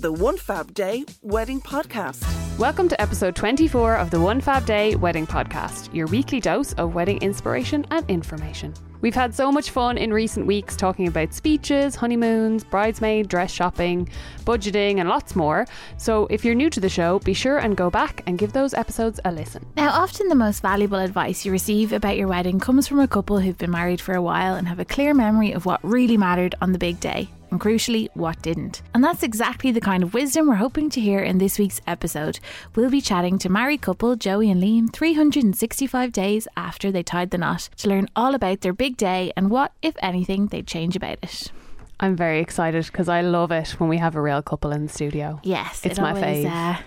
[0.00, 2.24] The One Fab Day Wedding Podcast.
[2.58, 6.94] Welcome to episode 24 of the One Fab Day Wedding Podcast, your weekly dose of
[6.94, 8.72] wedding inspiration and information.
[9.02, 14.08] We've had so much fun in recent weeks talking about speeches, honeymoons, bridesmaid, dress shopping,
[14.44, 15.66] budgeting, and lots more.
[15.98, 18.72] So if you're new to the show, be sure and go back and give those
[18.72, 19.66] episodes a listen.
[19.76, 23.38] Now, often the most valuable advice you receive about your wedding comes from a couple
[23.38, 26.54] who've been married for a while and have a clear memory of what really mattered
[26.62, 28.82] on the big day and crucially, what didn't.
[28.94, 32.40] And that's exactly the kind of wisdom we're hoping to hear in this week's episode.
[32.74, 37.38] We'll be chatting to married couple Joey and Liam 365 days after they tied the
[37.38, 41.18] knot to learn all about their big day and what, if anything, they'd change about
[41.22, 41.50] it.
[41.98, 44.88] I'm very excited because I love it when we have a real couple in the
[44.92, 45.38] studio.
[45.42, 46.50] Yes, It's it my always, fave.
[46.50, 46.80] Uh,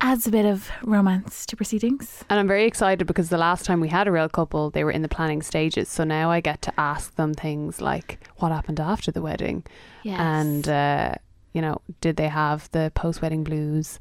[0.00, 2.24] adds a bit of romance to proceedings.
[2.28, 4.90] And I'm very excited because the last time we had a real couple, they were
[4.90, 5.88] in the planning stages.
[5.88, 9.64] So now I get to ask them things like what happened after the wedding?
[10.02, 10.20] Yes.
[10.20, 11.14] And, uh,
[11.52, 13.98] you know, did they have the post wedding blues?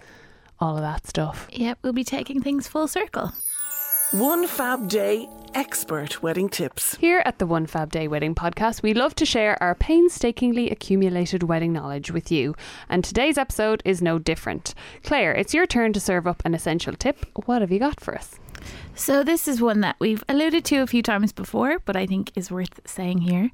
[0.60, 1.48] All of that stuff.
[1.52, 3.34] Yep, we'll be taking things full circle.
[4.12, 6.96] One Fab Day Expert Wedding Tips.
[6.96, 11.44] Here at the One Fab Day Wedding Podcast, we love to share our painstakingly accumulated
[11.44, 12.56] wedding knowledge with you.
[12.88, 14.76] And today's episode is no different.
[15.04, 17.26] Claire, it's your turn to serve up an essential tip.
[17.46, 18.36] What have you got for us?
[18.98, 22.32] So this is one that we've alluded to a few times before, but I think
[22.36, 23.52] is worth saying here,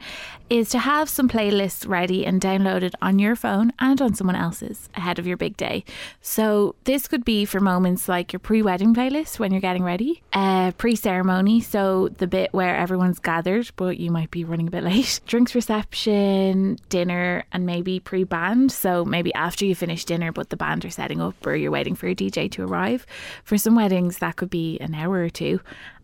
[0.51, 4.87] is to have some playlists ready and downloaded on your phone and on someone else's
[4.93, 5.83] ahead of your big day.
[6.21, 10.71] So this could be for moments like your pre-wedding playlist when you're getting ready, uh,
[10.77, 15.21] pre-ceremony, so the bit where everyone's gathered but you might be running a bit late,
[15.25, 18.71] drinks reception, dinner, and maybe pre-band.
[18.71, 21.95] So maybe after you finish dinner, but the band are setting up or you're waiting
[21.95, 23.07] for your DJ to arrive.
[23.43, 25.59] For some weddings, that could be an hour or two,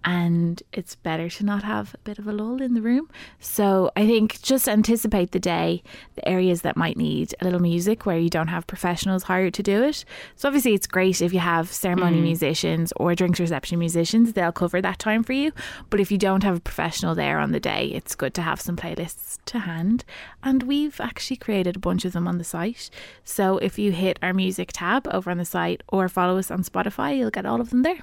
[0.07, 3.09] and it's better to not have a bit of a lull in the room.
[3.39, 5.83] So I think just anticipate the day,
[6.15, 9.63] the areas that might need a little music where you don't have professionals hired to
[9.63, 10.05] do it.
[10.37, 12.23] So obviously it's great if you have ceremony mm.
[12.23, 15.51] musicians or drinks reception musicians, they'll cover that time for you.
[15.89, 18.61] But if you don't have a professional there on the day, it's good to have
[18.61, 20.05] some playlists to hand.
[20.41, 22.89] And we've actually created a bunch of them on the site.
[23.25, 26.63] So if you hit our music tab over on the site or follow us on
[26.63, 27.99] Spotify, you'll get all of them there.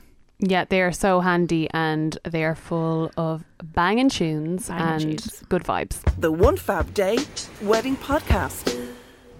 [0.46, 5.42] Yeah, they are so handy and they are full of banging tunes Banging and tunes.
[5.48, 6.02] good vibes.
[6.20, 7.18] The One Fab Day
[7.62, 8.80] Wedding Podcast.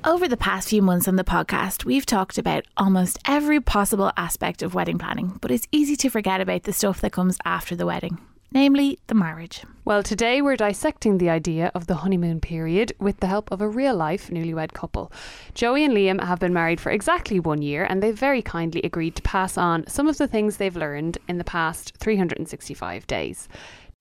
[0.05, 4.63] Over the past few months on the podcast, we've talked about almost every possible aspect
[4.63, 7.87] of wedding planning, but it's easy to forget about the stuff that comes after the
[7.87, 8.19] wedding,
[8.55, 9.63] namely the marriage.
[9.85, 13.69] Well, today we're dissecting the idea of the honeymoon period with the help of a
[13.69, 15.13] real life newlywed couple.
[15.53, 19.17] Joey and Liam have been married for exactly one year and they've very kindly agreed
[19.17, 23.49] to pass on some of the things they've learned in the past 365 days.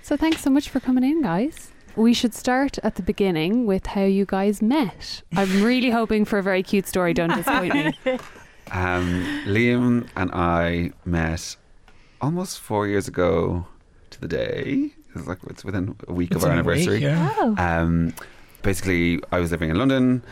[0.02, 1.72] So thanks so much for coming in, guys.
[1.96, 5.24] We should start at the beginning with how you guys met.
[5.36, 8.20] I'm really hoping for a very cute story, don't disappoint me.
[8.72, 11.56] Um, Liam and I met
[12.22, 13.73] almost four years ago to
[14.24, 14.92] the day.
[15.16, 17.00] It's like it's within a week of our Within a week, anniversary.
[17.02, 17.34] yeah.
[17.38, 17.56] Oh.
[17.58, 18.14] Um,
[18.64, 20.24] basically, I was living in London.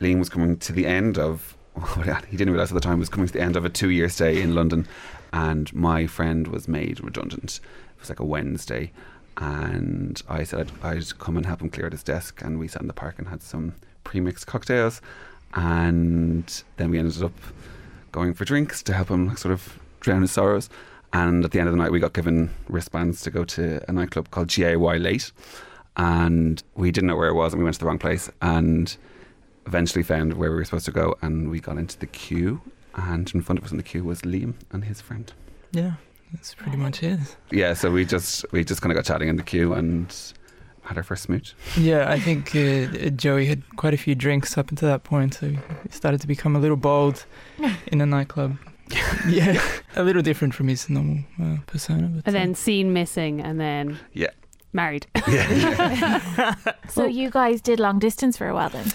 [0.00, 1.54] Liam was coming to the end of.
[2.28, 4.08] He didn't realize at the time he was coming to the end of a two-year
[4.08, 4.86] stay in London,
[5.32, 7.60] and my friend was made redundant.
[7.96, 8.90] It was like a Wednesday,
[9.36, 12.66] and I said I'd, I'd come and help him clear out his desk, and we
[12.68, 15.00] sat in the park and had some pre-mixed cocktails,
[15.54, 17.32] and then we ended up
[18.12, 20.68] going for drinks to help him sort of drown his sorrows.
[21.12, 23.92] And at the end of the night, we got given wristbands to go to a
[23.92, 25.32] nightclub called GAY Late.
[25.96, 28.30] And we didn't know where it was, and we went to the wrong place.
[28.42, 28.94] And
[29.66, 32.60] eventually found where we were supposed to go, and we got into the queue.
[32.94, 35.32] And in front of us in the queue was Liam and his friend.
[35.72, 35.92] Yeah,
[36.32, 37.20] that's pretty much it.
[37.50, 40.14] Yeah, so we just we just kind of got chatting in the queue and
[40.82, 41.54] had our first smooch.
[41.76, 45.48] Yeah, I think uh, Joey had quite a few drinks up until that point, so
[45.48, 45.58] he
[45.90, 47.24] started to become a little bold
[47.86, 48.56] in a nightclub.
[49.28, 49.60] yeah,
[49.96, 52.08] a little different from his normal uh, persona.
[52.08, 54.30] But, And uh, then seen missing and then Yeah.
[54.72, 55.06] married.
[55.28, 56.54] Yeah,
[56.88, 58.86] So you guys did long distance for a while then?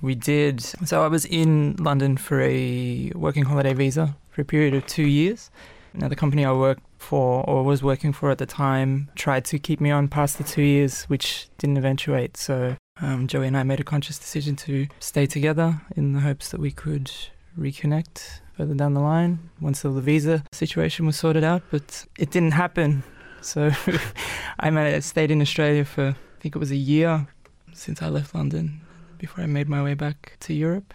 [0.00, 0.60] we did.
[0.60, 5.06] So I was in London for a working holiday visa for a period of two
[5.06, 5.50] years.
[5.94, 9.58] Now, the company I worked for or was working for at the time tried to
[9.58, 12.36] keep me on past the two years, which didn't eventuate.
[12.36, 16.50] So um, Joey and I made a conscious decision to stay together in the hopes
[16.50, 17.10] that we could
[17.58, 21.62] reconnect further down the line once the visa situation was sorted out.
[21.70, 23.04] But it didn't happen.
[23.40, 23.70] So
[24.58, 27.28] I stayed in Australia for, I think it was a year
[27.72, 28.80] since I left London
[29.16, 30.92] before I made my way back to Europe.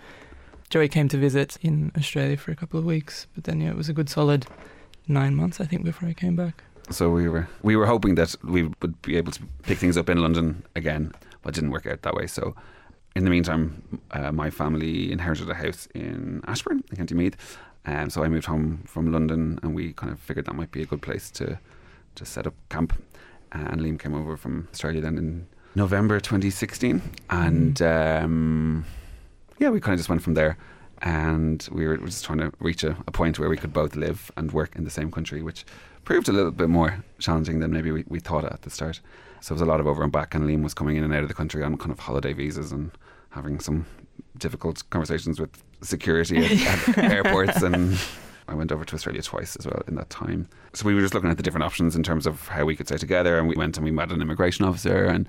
[0.70, 3.78] Joey came to visit in Australia for a couple of weeks, but then yeah, it
[3.78, 4.46] was a good solid
[5.08, 6.64] nine months, I think, before I came back.
[6.90, 10.10] So we were we were hoping that we would be able to pick things up
[10.10, 12.28] in London again, but it didn't work out that way.
[12.28, 12.56] So
[13.16, 17.36] in the meantime, uh, my family inherited a house in Ashbourne, in County Meath.
[17.86, 20.82] Um, so I moved home from London, and we kind of figured that might be
[20.82, 21.60] a good place to
[22.16, 22.94] to set up camp.
[23.52, 28.86] and Liam came over from Australia then in November 2016, and um,
[29.58, 30.58] yeah, we kind of just went from there.
[31.02, 34.32] And we were just trying to reach a, a point where we could both live
[34.38, 35.66] and work in the same country, which
[36.06, 39.02] proved a little bit more challenging than maybe we, we thought at the start.
[39.44, 41.14] So it was a lot of over and back, and Liam was coming in and
[41.14, 42.92] out of the country on kind of holiday visas and
[43.32, 43.86] having some
[44.38, 47.62] difficult conversations with security at, at airports.
[47.62, 48.00] And
[48.48, 50.48] I went over to Australia twice as well in that time.
[50.72, 52.88] So we were just looking at the different options in terms of how we could
[52.88, 53.38] stay together.
[53.38, 55.28] And we went and we met an immigration officer, and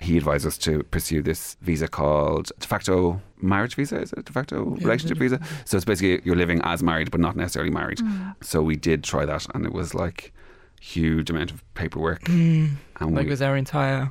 [0.00, 4.00] he advised us to pursue this visa called de facto marriage visa.
[4.00, 5.40] Is it de facto Yeah, relationship visa?
[5.66, 7.98] So it's basically you're living as married but not necessarily married.
[7.98, 8.34] Mm.
[8.42, 10.32] So we did try that, and it was like
[10.82, 12.24] huge amount of paperwork.
[12.24, 12.70] Mm.
[13.00, 14.10] And Like we, with our entire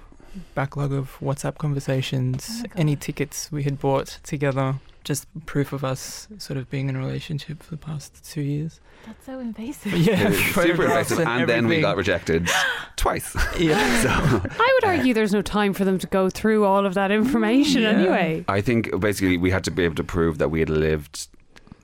[0.56, 6.28] backlog of WhatsApp conversations, oh any tickets we had bought together, just proof of us
[6.38, 8.80] sort of being in a relationship for the past two years.
[9.06, 9.94] That's so invasive.
[9.94, 12.48] Yeah, super invasive, and then we got rejected
[12.96, 13.36] twice.
[13.60, 13.82] Yeah.
[14.04, 17.12] So I would argue there's no time for them to go through all of that
[17.12, 17.90] information Yeah.
[17.90, 18.46] anyway.
[18.48, 21.28] I think basically we had to be able to prove that we had lived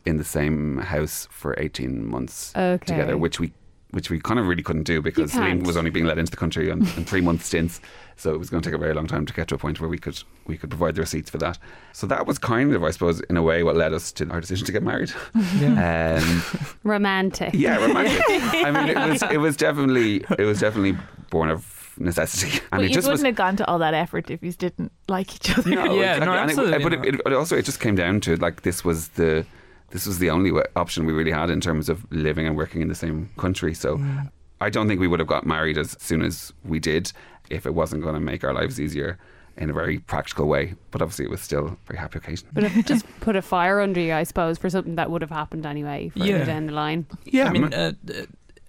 [0.05, 2.85] in the same house for 18 months Okay.
[2.85, 3.51] together, which we
[3.91, 5.61] which we kind of really couldn't do because can't.
[5.61, 7.79] Liam was only being let into the country on, on three month stints.
[8.19, 9.79] So it was going to take a very long time to get to a point
[9.79, 11.57] where we could we could provide the receipts for that.
[11.93, 14.41] So that was kind of, I suppose, in a way, what led us to our
[14.41, 15.11] decision to get married.
[15.59, 16.19] yeah.
[16.21, 16.43] Um,
[16.83, 17.53] Romantic.
[17.53, 18.21] yeah, romantic.
[18.29, 20.97] I mean, it was it was definitely it was definitely
[21.29, 23.93] born of necessity, and but it you just wouldn't was have gone to all that
[23.93, 25.69] effort if you didn't like each other.
[25.69, 26.25] No, Yeah, exactly.
[26.25, 28.83] no, And it- absolutely but it, it also it just came down to like this
[28.85, 29.45] was the
[29.91, 32.81] this was the only wa- option we really had in terms of living and working
[32.81, 33.73] in the same country.
[33.73, 34.29] So Mm.
[34.59, 37.11] I don't think we would have got married as soon as we did
[37.49, 39.17] if it wasn't going to make our lives easier
[39.55, 40.73] in a very practical way.
[40.91, 42.47] But obviously, it was still a very happy occasion.
[42.53, 45.31] But it just put a fire under you, I suppose, for something that would have
[45.31, 46.43] happened anyway further Yeah.
[46.45, 47.05] down the line.
[47.25, 47.93] Yeah, I mean, uh,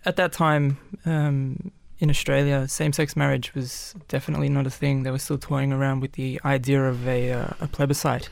[0.05, 0.77] at that time
[1.07, 5.03] um, in Australia, same-sex marriage was definitely not a thing.
[5.03, 8.29] They were still toying around with the idea of a, uh, a plebiscite.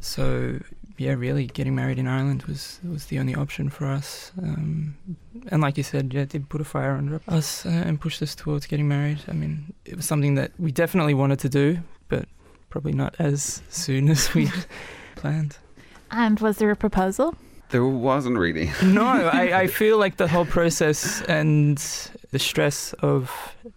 [0.00, 0.60] So
[1.00, 4.32] yeah, really, getting married in Ireland was was the only option for us.
[4.42, 4.96] Um,
[5.50, 8.20] and like you said, yeah, it did put a fire under us uh, and pushed
[8.22, 9.18] us towards getting married.
[9.28, 12.26] I mean, it was something that we definitely wanted to do, but
[12.68, 14.50] probably not as soon as we
[15.16, 15.56] planned.
[16.10, 17.34] And was there a proposal?
[17.70, 18.68] there wasn't really.
[18.82, 21.78] No, I, I feel like the whole process and
[22.32, 23.30] the stress of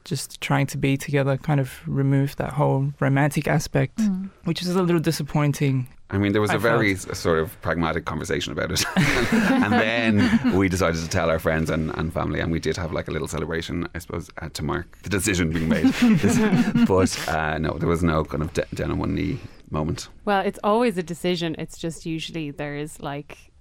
[0.03, 4.29] just trying to be together kind of removed that whole romantic aspect, Mm.
[4.45, 5.87] which is a little disappointing.
[6.13, 8.85] I mean, there was I a very s- sort of pragmatic conversation about it.
[8.95, 12.91] and then we decided to tell our friends and, and family, and we did have
[12.91, 15.85] like a little celebration, I suppose, uh, to mark the decision being made.
[16.87, 19.39] but uh, no, there was no kind of d- down on one knee
[19.71, 20.09] moment.
[20.23, 21.55] Well, it's always a decision.
[21.57, 23.51] It's just usually there's like,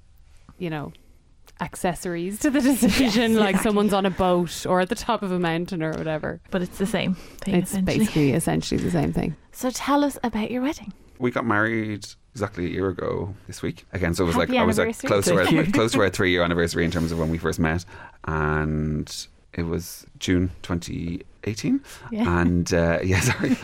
[0.58, 0.92] you know,
[1.60, 3.70] accessories to the decision, like exactly.
[3.70, 6.40] someone's on a boat or at the top of a mountain or whatever.
[6.50, 7.54] But it's the same thing.
[7.54, 7.98] It's essentially.
[7.98, 9.36] basically essentially the same thing.
[9.52, 10.92] So tell us about your wedding.
[11.22, 13.86] We got married exactly a year ago this week.
[13.92, 16.10] Again, so it was Happy like I was like close to our, close to our
[16.10, 17.84] three year anniversary in terms of when we first met,
[18.24, 21.80] and it was June 2018.
[22.10, 22.40] Yeah.
[22.40, 23.56] and uh, yeah, sorry,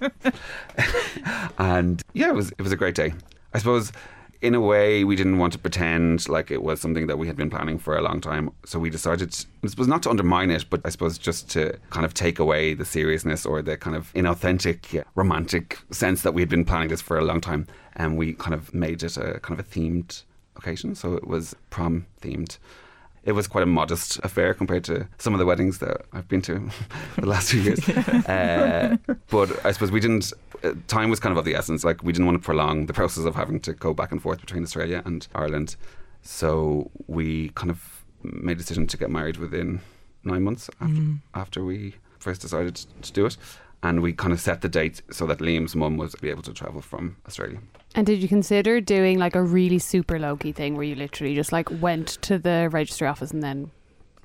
[1.58, 3.14] and yeah, it was it was a great day.
[3.54, 3.92] I suppose
[4.40, 7.36] in a way we didn't want to pretend like it was something that we had
[7.36, 10.66] been planning for a long time, so we decided this was not to undermine it,
[10.68, 14.12] but I suppose just to kind of take away the seriousness or the kind of
[14.14, 18.34] inauthentic, romantic sense that we had been planning this for a long time, and we
[18.34, 20.22] kind of made it a kind of a themed
[20.56, 20.94] occasion.
[20.94, 22.58] So it was prom themed
[23.26, 26.42] it was quite a modest affair compared to some of the weddings that I've been
[26.42, 26.70] to
[27.16, 27.86] the last few years.
[27.88, 28.96] uh,
[29.28, 30.32] but I suppose we didn't.
[30.64, 31.84] Uh, time was kind of of the essence.
[31.84, 34.40] Like we didn't want to prolong the process of having to go back and forth
[34.40, 35.76] between Australia and Ireland.
[36.22, 39.80] So we kind of made a decision to get married within
[40.24, 41.18] nine months after, Mm.
[41.34, 43.36] after we first decided to do it.
[43.82, 46.52] And we kind of set the date so that Liam's mum was be able to
[46.52, 47.58] travel from Australia.
[47.94, 51.34] And did you consider doing like a really super low key thing where you literally
[51.34, 53.70] just like went to the registry office and then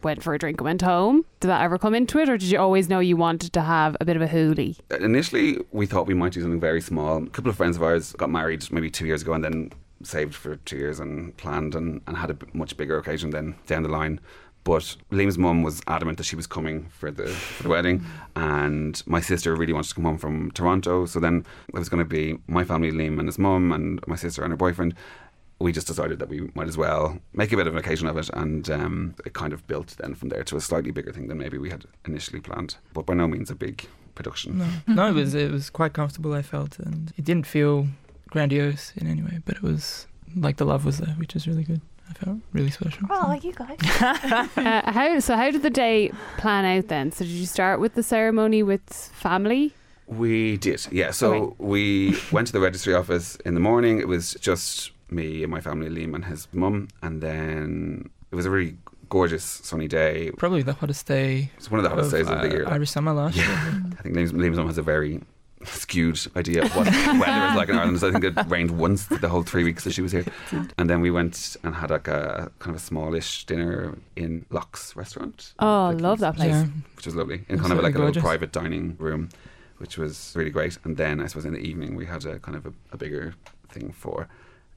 [0.03, 1.25] went for a drink and went home.
[1.39, 3.96] Did that ever come into it, or did you always know you wanted to have
[4.00, 4.79] a bit of a hoolie?
[5.00, 7.24] Initially, we thought we might do something very small.
[7.24, 9.72] A couple of friends of ours got married maybe two years ago and then
[10.03, 13.84] saved for two years and planned and, and had a much bigger occasion then down
[13.84, 14.20] the line.
[14.63, 18.05] But Liam's mum was adamant that she was coming for the, for the wedding,
[18.36, 21.08] and my sister really wanted to come home from Toronto.
[21.08, 24.15] So then it was going to be my family, Liam and his mum, and my
[24.15, 24.93] sister and her boyfriend.
[25.62, 28.18] We just decided that we might as well make a bit of an occasion of
[28.18, 31.27] it, and um, it kind of built then from there to a slightly bigger thing
[31.27, 32.75] than maybe we had initially planned.
[32.94, 34.58] But by no means a big production.
[34.58, 36.34] No, no, it was it was quite comfortable.
[36.34, 37.88] I felt, and it didn't feel
[38.30, 41.63] grandiose in any way, but it was like the love was there, which is really
[41.63, 41.82] good.
[42.10, 43.08] I felt really special.
[43.10, 43.77] Oh, you guys.
[44.58, 45.36] uh, how so?
[45.38, 47.12] How did the day plan out then?
[47.12, 48.82] So did you start with the ceremony with
[49.13, 49.74] family?
[50.08, 51.12] We did, yeah.
[51.12, 51.56] So Okay.
[51.60, 54.00] we went to the registry office in the morning.
[54.00, 58.46] It was just me and my family, Liam and his mum, and then it was
[58.46, 58.75] a really
[59.10, 60.32] gorgeous sunny day.
[60.38, 61.51] Probably the hottest day.
[61.58, 62.68] It's one of the hottest days of the uh, year.
[62.68, 63.46] Irish summer last year.
[63.46, 65.22] I think Liam's, Liam's mum has a very
[65.63, 68.00] skewed idea of what weather is like in Ireland.
[68.00, 70.25] So I think it rained once the whole three weeks that she was here.
[70.77, 74.96] And then we went and had like a kind of a smallish dinner in Locks
[74.96, 75.53] restaurant.
[75.60, 76.50] Oh, The love that place.
[76.50, 76.65] Yeah,
[76.96, 79.30] which was lovely in Absolutely kind of like a little private dining room,
[79.77, 80.77] which was really great.
[80.84, 83.36] And then I suppose in the evening we had a kind of a, a bigger
[83.70, 84.27] thing for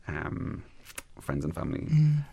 [0.09, 0.63] um,
[1.21, 1.81] friends and family.
[1.81, 2.25] Mm.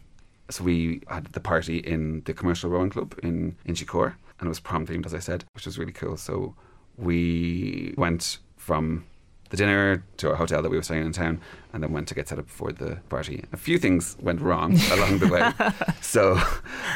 [0.49, 4.59] So we had the party in the commercial rowing club in Inchicore, and it was
[4.59, 6.17] prom themed, as I said, which was really cool.
[6.17, 6.55] So
[6.97, 9.05] we went from
[9.49, 11.39] the dinner to a hotel that we were staying in town,
[11.73, 13.43] and then went to get set up for the party.
[13.53, 15.51] A few things went wrong along the way.
[16.01, 16.39] So,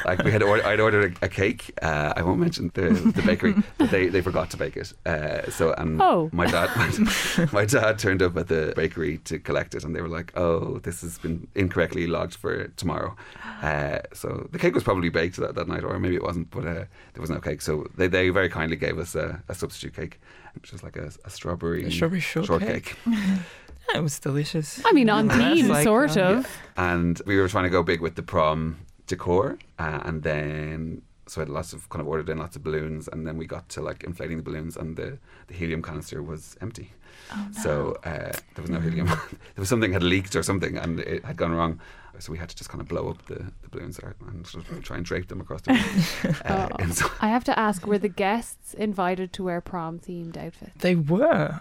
[0.06, 1.72] like we had, or- I'd ordered a, a cake.
[1.82, 4.94] Uh, I won't mention the, the bakery, but they, they forgot to bake it.
[5.06, 6.30] Uh, so, and Oh.
[6.34, 10.02] my dad, my, my dad turned up at the bakery to collect it, and they
[10.02, 13.16] were like, "Oh, this has been incorrectly logged for tomorrow."
[13.62, 16.66] Uh, so the cake was probably baked that, that night, or maybe it wasn't, but
[16.68, 16.74] uh,
[17.14, 17.62] there was no cake.
[17.62, 20.20] So they, they very kindly gave us a, a substitute cake,
[20.56, 22.96] which was like a, a strawberry A strawberry shortcake.
[23.08, 23.38] Yeah,
[23.94, 24.82] it was delicious.
[24.86, 26.58] I mean, on That's theme, like, sort uh, of.
[26.78, 28.78] and we were trying to go big with the prom
[29.08, 32.64] decor, uh, and then so I had lots of kind of ordered in lots of
[32.64, 36.22] balloons, and then we got to like inflating the balloons, and the the helium canister
[36.24, 36.92] was empty.
[37.32, 37.62] Oh, no.
[37.62, 39.08] So uh, there was no helium.
[39.08, 39.18] there
[39.58, 41.80] was something had leaked or something, and it had gone wrong.
[42.20, 44.82] So we had to just kind of blow up the, the balloons and sort of
[44.84, 46.36] try and drape them across the room.
[46.46, 46.90] uh, Oh.
[46.92, 50.78] so I have to ask: Were the guests invited to wear prom themed outfits?
[50.80, 51.60] They were.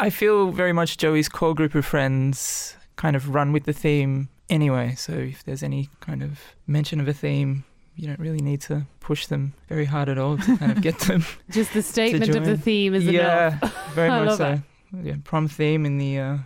[0.00, 4.30] I feel very much Joey's core group of friends kind of run with the theme
[4.48, 4.94] anyway.
[4.96, 7.64] So if there's any kind of mention of a theme,
[7.96, 10.98] you don't really need to push them very hard at all to kind of get
[11.00, 11.24] them.
[11.50, 13.88] Just the statement of the theme is yeah, enough.
[13.94, 14.50] very I much love so.
[14.52, 14.60] it.
[15.06, 16.38] Yeah, prom theme in the uh,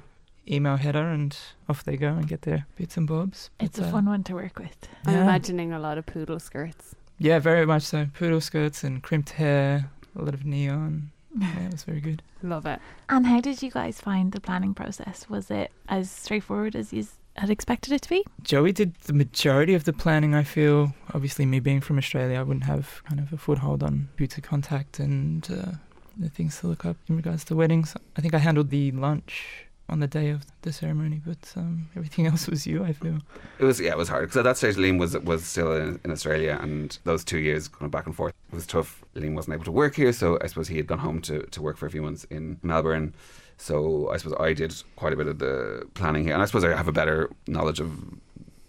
[0.51, 1.35] email header, and
[1.69, 3.51] off they go and get their bits and bobs.
[3.61, 4.77] It's a uh, fun one to work with.
[5.07, 5.23] I'm Yeah.
[5.23, 6.97] imagining a lot of poodle skirts.
[7.19, 8.09] Yeah, very much so.
[8.13, 11.13] Poodle skirts and crimped hair, a lot of neon.
[11.37, 12.23] Yeah, it was very good.
[12.43, 12.81] Love it.
[13.09, 15.29] And how did you guys find the planning process?
[15.29, 18.25] Was it as straightforward as you had expected it to be?
[18.43, 20.95] Joey did the majority of the planning, I feel.
[21.13, 24.41] Obviously, me being from Australia, I wouldn't have kind of a foothold on who to
[24.41, 25.73] contact and uh,
[26.17, 27.97] the things to look up in regards to weddings.
[28.17, 32.27] I think I handled the lunch on the day of the ceremony, but um, everything
[32.31, 33.19] else was you, I feel.
[33.59, 36.01] it was yeah, it was hard because at that stage Liam was was still in,
[36.05, 39.03] in Australia, and those two years going back and forth was tough.
[39.15, 41.63] Liam wasn't able to work here, so I suppose he had gone home to, to
[41.63, 43.15] work for a few months in Melbourne.
[43.57, 46.65] So I suppose I did quite a bit of the planning here, and I suppose
[46.65, 47.93] I have a better knowledge of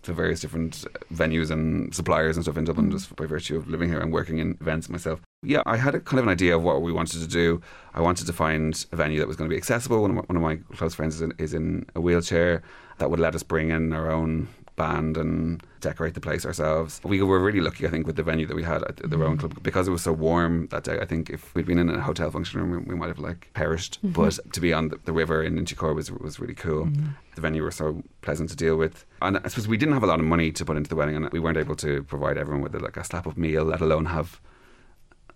[0.05, 2.91] the various different venues and suppliers and stuff in Dublin mm.
[2.91, 5.21] just by virtue of living here and working in events myself.
[5.43, 7.61] Yeah, I had a kind of an idea of what we wanted to do.
[7.93, 10.01] I wanted to find a venue that was going to be accessible.
[10.01, 12.63] One of my, one of my close friends is in, is in a wheelchair
[12.97, 16.99] that would let us bring in our own band and decorate the place ourselves.
[17.03, 19.37] We were really lucky, I think, with the venue that we had at the Rowing
[19.37, 19.39] mm.
[19.39, 20.99] Club because it was so warm that day.
[20.99, 23.49] I think if we'd been in a hotel function room, we, we might have like
[23.53, 23.99] perished.
[23.99, 24.21] Mm-hmm.
[24.21, 26.85] But to be on the, the river in Inchicore was was really cool.
[26.85, 27.09] Mm-hmm.
[27.35, 30.07] The venue was so pleasant to deal with, and I suppose we didn't have a
[30.07, 32.61] lot of money to put into the wedding, and we weren't able to provide everyone
[32.61, 34.39] with like a slap of meal, let alone have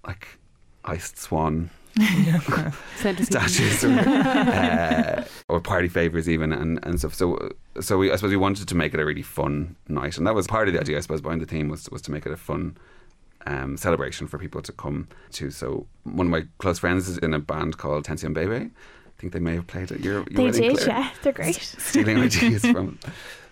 [0.05, 0.39] like
[0.85, 1.69] iced swan
[3.21, 7.13] statues or, uh, or party favors even and, and stuff.
[7.13, 10.25] So so we I suppose we wanted to make it a really fun night, and
[10.27, 10.97] that was part of the idea.
[10.97, 12.77] I suppose behind the theme was was to make it a fun.
[13.47, 15.49] Um, celebration for people to come to.
[15.49, 18.53] So one of my close friends is in a band called Tension Bebe.
[18.65, 18.69] I
[19.17, 21.09] think they may have played at your, your They did, Claire yeah.
[21.23, 21.55] They're great.
[21.55, 22.99] stealing ideas from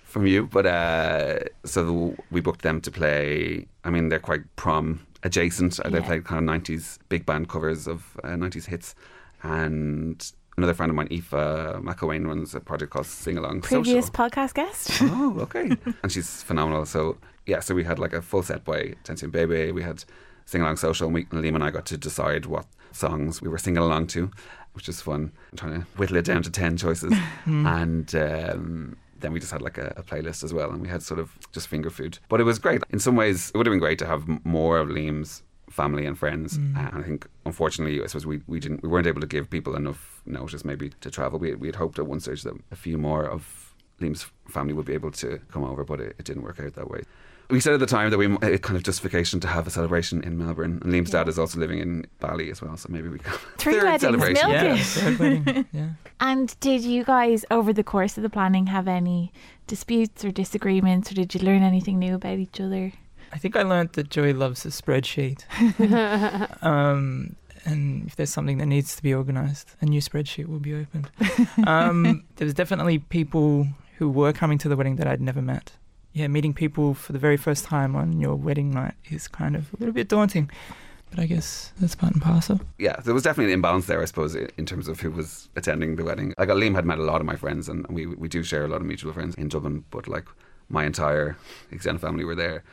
[0.04, 0.46] from you.
[0.46, 3.66] But uh, so we booked them to play.
[3.86, 5.80] I mean, they're quite prom adjacent.
[5.80, 8.96] Uh, They played kind of nineties big band covers of uh, nineties hits,
[9.44, 13.84] and another friend of mine, Aoife McElwain, runs a project called Sing Along Social.
[13.84, 14.26] Previous Social.
[14.30, 14.90] podcast guest.
[15.02, 15.72] Oh, okay.
[16.04, 16.86] and she's phenomenal.
[16.86, 19.72] So yeah, so we had like a full set by Tension Baby.
[19.72, 20.04] We had
[20.46, 23.50] sing along social, and, we, and Liam and I got to decide what songs we
[23.50, 24.32] were singing along to,
[24.74, 25.32] which is fun.
[25.52, 27.14] I'm trying to whittle it down to ten choices,
[27.46, 28.14] and.
[28.16, 31.20] Um, then we just had like a, a, playlist as well, and we had sort
[31.20, 32.20] of just finger food.
[32.30, 32.82] But it was great.
[32.90, 36.18] In some ways, it would have been great to have more of Liam's family and
[36.18, 36.58] friends.
[36.58, 36.76] Mm.
[36.76, 39.50] Uh, and I think, unfortunately, I suppose we, we didn't we weren't able to give
[39.50, 41.40] people enough notice maybe to travel.
[41.40, 44.86] We we had hoped at one stage that a few more of Liam's family would
[44.86, 47.02] be able to come over, but it, it didn't work out that way.
[47.50, 50.22] We said at the time that we it kind of justification to have a celebration
[50.22, 51.20] in Melbourne, and Liam's yeah.
[51.20, 54.40] dad is also living in Bali as well, so maybe we could three third weddings,
[54.40, 55.44] celebration.
[55.46, 55.90] Yeah, yeah.
[56.20, 59.32] And did you guys, over the course of the planning, have any
[59.68, 62.92] disputes or disagreements, or did you learn anything new about each other?
[63.32, 65.44] I think I learned that Joey loves a spreadsheet.
[66.64, 67.36] um,
[67.66, 71.12] and if there's something that needs to be organised, a new spreadsheet will be opened.
[71.68, 75.74] Um, there was definitely people who were coming to the wedding that I'd never met
[76.18, 79.72] yeah, meeting people for the very first time on your wedding night is kind of
[79.74, 80.50] a little bit daunting.
[81.12, 82.60] But I guess that's part and parcel.
[82.80, 85.96] Yeah, there was definitely an imbalance there, I suppose, in terms of who was attending
[85.96, 86.34] the wedding.
[86.38, 88.68] Like, Liam had met a lot of my friends, and we, we do share a
[88.68, 90.26] lot of mutual friends in Dublin, but like
[90.70, 91.38] my entire
[91.72, 92.64] extended family were there.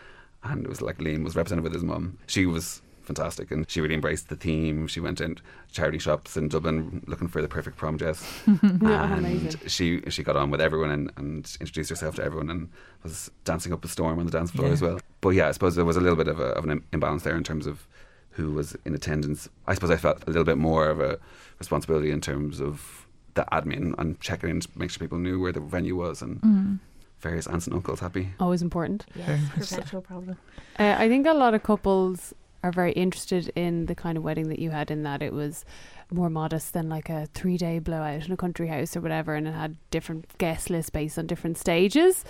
[0.42, 2.18] And it was like Liam was represented with his mum.
[2.26, 3.50] She was fantastic.
[3.50, 4.86] And she really embraced the theme.
[4.86, 5.38] She went in
[5.70, 8.24] charity shops in Dublin looking for the perfect prom dress.
[8.46, 12.68] and she she got on with everyone and, and introduced herself to everyone and
[13.02, 14.72] was dancing up a storm on the dance floor yeah.
[14.72, 15.00] as well.
[15.20, 17.36] But yeah, I suppose there was a little bit of, a, of an imbalance there
[17.36, 17.86] in terms of
[18.30, 19.48] who was in attendance.
[19.66, 21.18] I suppose I felt a little bit more of a
[21.58, 25.52] responsibility in terms of the admin and checking in to make sure people knew where
[25.52, 26.78] the venue was and mm.
[27.20, 28.30] various aunts and uncles happy.
[28.40, 29.06] Always important.
[29.14, 30.36] Yes, perpetual problem.
[30.78, 32.34] Uh, I think a lot of couples
[32.64, 35.66] are very interested in the kind of wedding that you had in that it was
[36.10, 39.46] more modest than like a three day blowout in a country house or whatever and
[39.46, 42.24] it had different guest lists based on different stages.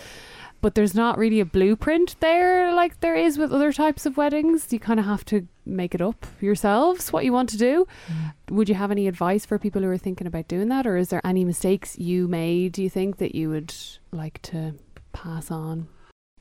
[0.60, 4.72] But there's not really a blueprint there like there is with other types of weddings.
[4.72, 7.86] You kind of have to make it up yourselves what you want to do.
[8.08, 8.56] Mm.
[8.56, 11.10] would you have any advice for people who are thinking about doing that or is
[11.10, 13.72] there any mistakes you made do you think that you would
[14.10, 14.74] like to
[15.12, 15.88] pass on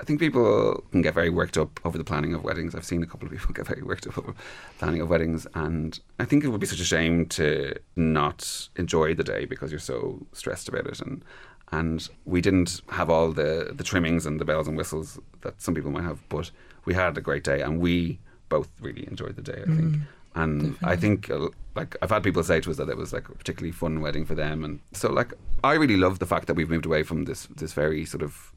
[0.01, 2.73] I think people can get very worked up over the planning of weddings.
[2.73, 4.33] I've seen a couple of people get very worked up over
[4.79, 9.13] planning of weddings, and I think it would be such a shame to not enjoy
[9.13, 10.99] the day because you're so stressed about it.
[10.99, 11.23] And
[11.71, 15.75] and we didn't have all the the trimmings and the bells and whistles that some
[15.75, 16.49] people might have, but
[16.85, 19.61] we had a great day, and we both really enjoyed the day.
[19.61, 19.95] I think.
[19.95, 20.01] Mm,
[20.35, 20.87] and definitely.
[20.89, 21.31] I think,
[21.75, 24.25] like, I've had people say to us that it was like a particularly fun wedding
[24.25, 27.25] for them, and so like, I really love the fact that we've moved away from
[27.25, 28.52] this this very sort of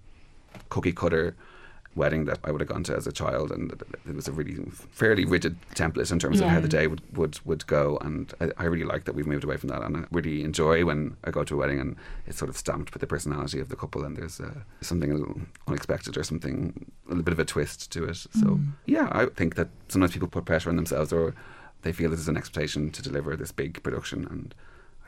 [0.69, 1.37] cookie cutter
[1.97, 3.73] wedding that I would have gone to as a child, and
[4.07, 4.57] it was a really
[4.93, 6.47] fairly rigid template in terms yeah.
[6.47, 7.97] of how the day would, would, would go.
[8.03, 10.85] And I, I, really like that we've moved away from that, and I really enjoy
[10.85, 13.71] when I go to a wedding and it's sort of stamped with the personality of
[13.71, 17.41] the couple, and there's uh, something a little unexpected or something a little bit of
[17.41, 18.17] a twist to it.
[18.17, 18.73] So mm.
[18.85, 21.35] yeah, I think that sometimes people put pressure on themselves or
[21.83, 24.55] they feel there's an expectation to deliver this big production and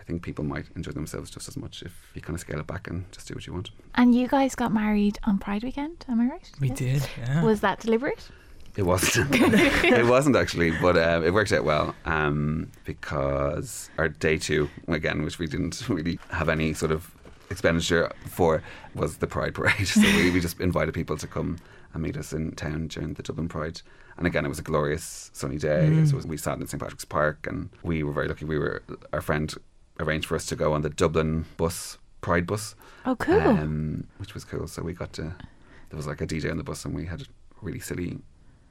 [0.09, 2.89] think people might enjoy themselves just as much if you kind of scale it back
[2.89, 3.71] and just do what you want.
[3.95, 6.51] And you guys got married on Pride weekend, am I right?
[6.61, 6.79] We yes.
[6.79, 7.45] did, yeah.
[7.45, 8.31] Was that deliberate?
[8.77, 9.29] It wasn't.
[9.33, 15.23] it wasn't actually, but uh, it worked out well um, because our day two, again,
[15.23, 17.15] which we didn't really have any sort of
[17.51, 18.63] expenditure for,
[18.95, 19.87] was the Pride Parade.
[20.01, 21.59] so we, we just invited people to come
[21.93, 23.83] and meet us in town during the Dublin Pride.
[24.17, 25.89] And again, it was a glorious sunny day.
[25.91, 26.11] Mm.
[26.11, 28.45] So we sat in St Patrick's Park, and we were very lucky.
[28.45, 29.53] We were our friend
[30.01, 32.75] arranged for us to go on the Dublin bus, Pride bus.
[33.07, 33.41] Oh, cool.
[33.41, 34.67] Um, which was cool.
[34.67, 37.23] So we got to, there was like a DJ on the bus and we had
[37.63, 38.19] really silly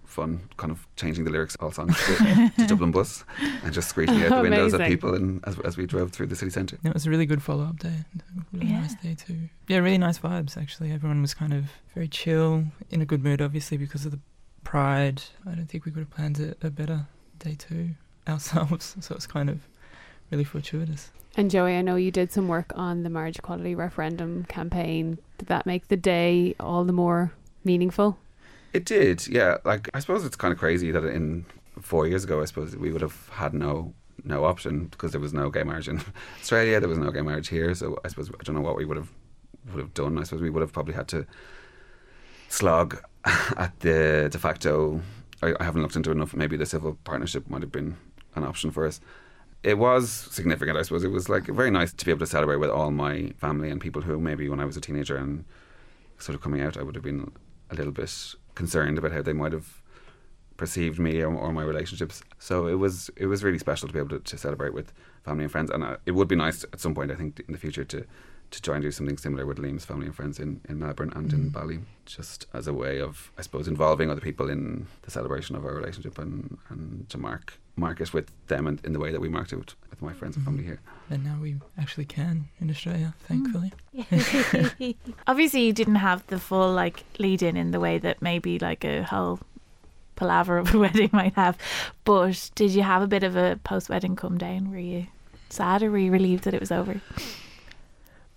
[0.08, 3.24] fun, kind of changing the lyrics of all songs to, to Dublin Bus
[3.63, 6.36] and just screeching out the windows at people and as, as we drove through the
[6.36, 6.78] city centre.
[6.84, 8.06] It was a really good follow up day.
[8.52, 8.82] Really yeah.
[8.82, 9.50] nice day too.
[9.68, 10.92] Yeah, really nice vibes actually.
[10.92, 14.20] Everyone was kind of very chill, in a good mood, obviously because of the
[14.63, 15.22] pride.
[15.46, 17.06] I don't think we could have planned a, a better
[17.40, 17.92] day two
[18.28, 18.96] ourselves.
[19.02, 19.60] So it's kind of
[20.32, 21.12] really fortuitous.
[21.36, 25.20] And Joey, I know you did some work on the marriage equality referendum campaign.
[25.38, 27.32] Did that make the day all the more
[27.63, 28.18] meaningful?
[28.74, 29.58] It did, yeah.
[29.63, 31.46] Like I suppose it's kind of crazy that in
[31.80, 35.32] four years ago, I suppose we would have had no no option because there was
[35.32, 36.02] no gay marriage in
[36.42, 36.80] Australia.
[36.80, 37.74] There was no gay marriage here.
[37.76, 39.12] So I suppose I don't know what we would have
[39.72, 40.18] would have done.
[40.18, 41.28] I suppose we would have probably had to
[42.50, 45.02] slog at the de facto.
[45.44, 46.34] I, I haven't looked into enough.
[46.34, 47.96] Maybe the civil partnership might have been
[48.36, 49.00] an option for us
[49.67, 51.03] it was significant, I suppose.
[51.03, 53.82] It was like very nice to be able to celebrate with all my family and
[53.82, 55.43] people who maybe when I was a teenager and
[56.19, 57.32] sort of coming out, I would have been
[57.69, 58.13] a little bit
[58.56, 59.82] concerned about how they might have
[60.56, 62.21] perceived me or, or my relationships.
[62.39, 64.93] So it was it was really special to be able to, to celebrate with
[65.25, 67.51] family and friends, and uh, it would be nice at some point, I think, in
[67.51, 68.06] the future to
[68.49, 71.34] to try and do something similar with Liam's family and friends in, in Melbourne and
[71.34, 71.51] in Mm.
[71.51, 75.65] Bali, just as a way of, I suppose, involving other people in the celebration of
[75.65, 79.22] our relationship and, and to mark mark it with them and in the way that
[79.22, 80.80] we marked it with, with my friends and family here.
[81.10, 83.72] And now we actually can in Australia, thankfully.
[85.28, 88.84] Obviously, you didn't have the full like lead in in the way that maybe like
[88.84, 89.40] a whole
[90.16, 91.58] palaver of a wedding might have.
[92.04, 94.72] But did you have a bit of a post wedding come down?
[94.72, 95.08] Were you
[95.50, 97.00] sad or were you relieved that it was over?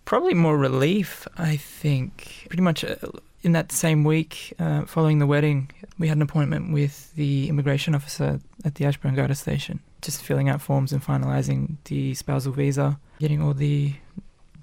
[0.04, 2.46] Probably more relief, I think.
[2.48, 2.96] Pretty much uh,
[3.42, 7.94] in that same week uh, following the wedding, we had an appointment with the immigration
[7.94, 12.98] officer at the Ashbourne Garda station, just filling out forms and finalising the spousal visa,
[13.18, 13.94] getting all the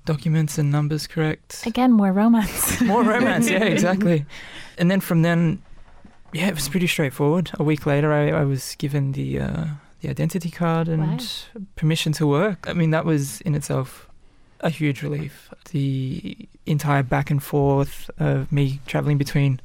[0.06, 1.66] documents and numbers correct.
[1.66, 2.80] Again, more romance.
[2.94, 4.26] More romance, yeah, exactly.
[4.78, 5.62] And then from then,
[6.34, 7.52] yeah, it was pretty straightforward.
[7.60, 9.66] A week later, I, I was given the uh,
[10.02, 11.02] the identity card and
[11.56, 11.62] Wow.
[11.76, 12.66] permission to work.
[12.70, 14.07] I mean, that was in itself
[14.62, 15.54] a huge relief.
[15.72, 19.60] The entire back and forth of me traveling between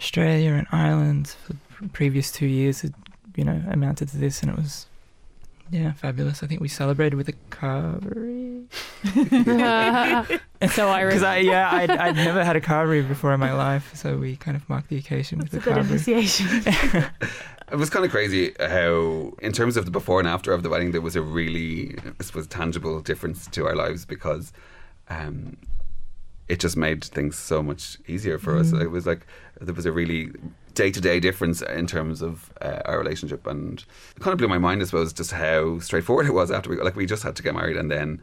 [0.00, 2.94] Australia and Ireland for the previous two years, had,
[3.36, 4.86] you know, amounted to this, and it was.
[5.70, 6.42] Yeah, fabulous.
[6.42, 8.66] I think we celebrated with a carvery.
[10.74, 11.14] so Irish.
[11.14, 14.36] Because I, yeah, I'd, I'd never had a carvery before in my life, so we
[14.36, 17.10] kind of marked the occasion That's a with a good carvery.
[17.72, 20.68] It was kind of crazy how, in terms of the before and after of the
[20.68, 24.52] wedding, there was a really, I suppose, tangible difference to our lives because
[25.08, 25.56] um,
[26.48, 28.72] it just made things so much easier for us.
[28.72, 28.82] Mm.
[28.82, 29.26] It was like
[29.58, 30.32] there was a really
[30.74, 33.82] day to day difference in terms of uh, our relationship, and
[34.16, 36.76] it kind of blew my mind, I suppose, just how straightforward it was after we
[36.76, 38.20] like we just had to get married, and then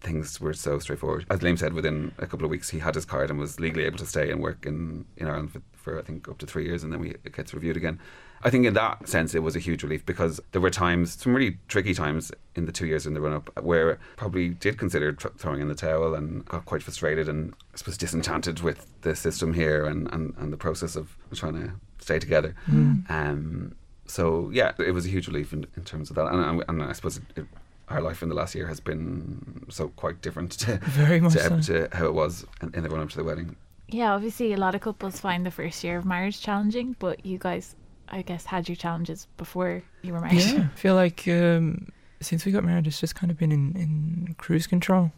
[0.00, 1.26] things were so straightforward.
[1.28, 3.84] As Liam said, within a couple of weeks, he had his card and was legally
[3.84, 6.66] able to stay and work in, in Ireland for, for I think up to three
[6.66, 7.98] years, and then we, it gets reviewed again.
[8.44, 11.34] I think in that sense, it was a huge relief because there were times, some
[11.34, 14.78] really tricky times in the two years in the run up, where I probably did
[14.78, 18.86] consider tr- throwing in the towel and got quite frustrated and I suppose disenchanted with
[19.02, 22.54] the system here and, and, and the process of trying to stay together.
[22.68, 23.08] Mm.
[23.10, 23.74] Um,
[24.06, 26.82] so yeah, it was a huge relief in, in terms of that, and, and, and
[26.82, 27.46] I suppose it,
[27.88, 31.60] our life in the last year has been so quite different to, Very much so.
[31.60, 33.56] to, to how it was in, in the run up to the wedding.
[33.88, 37.38] yeah, obviously, a lot of couples find the first year of marriage challenging, but you
[37.38, 37.76] guys,
[38.08, 40.40] I guess, had your challenges before you were married.
[40.40, 41.88] Yeah, I feel like um,
[42.20, 45.12] since we got married, it's just kind of been in, in cruise control.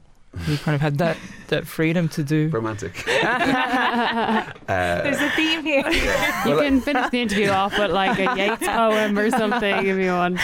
[0.49, 1.17] We kind of had that,
[1.49, 2.49] that freedom to do.
[2.49, 3.05] Romantic.
[3.05, 3.27] There's
[4.69, 5.85] uh, a theme here.
[6.47, 10.11] You can finish the interview off with like a Yeats poem or something if you
[10.11, 10.39] want.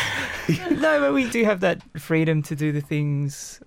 [0.70, 3.60] no, but we do have that freedom to do the things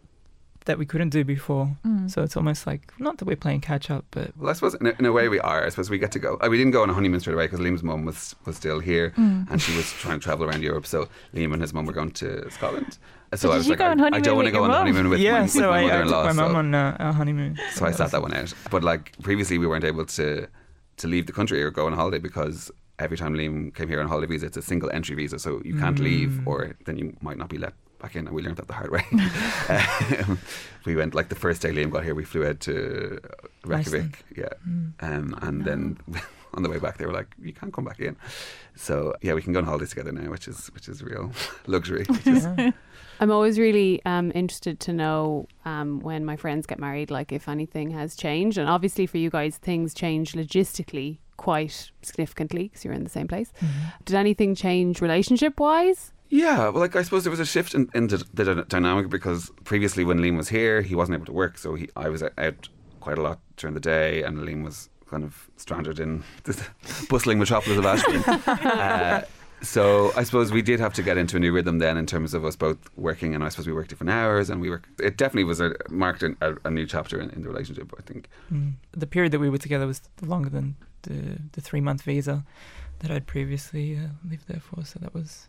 [0.66, 1.76] that we couldn't do before.
[1.86, 2.10] Mm.
[2.10, 4.88] So it's almost like not that we're playing catch up, but well, I suppose in
[4.88, 5.66] a, in a way we are.
[5.66, 6.38] I suppose we get to go.
[6.42, 8.80] Uh, we didn't go on a honeymoon straight away because Liam's mum was was still
[8.80, 9.50] here Mm.
[9.52, 10.86] and she was trying to travel around Europe.
[10.86, 12.98] So Liam and his mum were going to Scotland.
[13.34, 14.54] So, So I did was you like, go on I, I honeymoon don't want with
[14.54, 14.82] to go your on a mum?
[14.88, 16.24] honeymoon with yeah, my, with so my I, I mother-in-law.
[16.28, 17.60] took my so- mum on uh, a honeymoon.
[17.74, 18.54] So I sat that one out.
[18.70, 20.48] But like previously, we weren't able to
[20.98, 24.08] to leave the country or go on holiday because every time Liam came here on
[24.08, 26.48] holiday visa, it's a single entry visa, so you can't leave, Mm.
[26.48, 28.28] or then you might not be let back in.
[28.28, 29.04] And we learned that the hard way.
[30.28, 30.38] um,
[30.86, 33.20] we went like the first day Liam got here, we flew out to
[33.66, 34.94] Reykjavik, yeah, Mm.
[35.02, 35.98] um, and then.
[36.56, 38.16] On the way back, they were like, "You can't come back in."
[38.76, 41.32] So yeah, we can go on holidays together now, which is which is real
[41.66, 42.06] luxury.
[42.26, 42.46] Is,
[43.20, 47.50] I'm always really um, interested to know um, when my friends get married, like if
[47.50, 48.60] anything has changed.
[48.60, 53.28] And obviously, for you guys, things change logistically quite significantly because you're in the same
[53.28, 53.52] place.
[53.60, 53.70] Mhm.
[54.06, 56.13] Did anything change relationship wise?
[56.34, 59.52] Yeah, well, like I suppose there was a shift in, in the, the dynamic because
[59.66, 62.70] previously when Liam was here, he wasn't able to work, so he, I was out
[63.02, 66.60] quite a lot during the day, and Liam was kind of stranded in the
[67.08, 68.24] bustling metropolis of Ashbourne.
[68.48, 69.22] uh,
[69.62, 72.34] so I suppose we did have to get into a new rhythm then in terms
[72.34, 74.90] of us both working, and I suppose we worked different hours, and we worked.
[75.00, 77.94] It definitely was a marked an, a, a new chapter in, in the relationship.
[77.96, 78.28] I think.
[78.52, 78.74] Mm.
[78.94, 82.44] The period that we were together was longer than the the three month visa
[83.02, 84.84] that I'd previously uh, lived there for.
[84.84, 85.48] So that was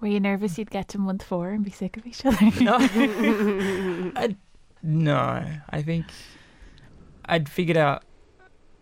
[0.00, 2.38] Were you nervous you'd get to month four and be sick of each other?
[2.60, 2.76] no,
[4.16, 4.36] I,
[4.82, 5.44] no.
[5.70, 6.06] I think
[7.24, 8.04] I'd figured out